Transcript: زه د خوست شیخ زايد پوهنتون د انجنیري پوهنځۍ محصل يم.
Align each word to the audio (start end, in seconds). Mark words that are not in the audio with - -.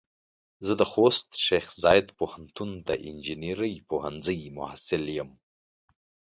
زه 0.65 0.73
د 0.79 0.83
خوست 0.91 1.27
شیخ 1.45 1.65
زايد 1.83 2.07
پوهنتون 2.17 2.69
د 2.87 2.89
انجنیري 3.07 3.75
پوهنځۍ 3.89 4.41
محصل 4.57 5.03
يم. 5.17 5.29